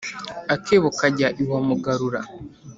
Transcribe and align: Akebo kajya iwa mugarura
Akebo 0.53 0.87
kajya 0.99 1.27
iwa 1.41 1.59
mugarura 1.67 2.19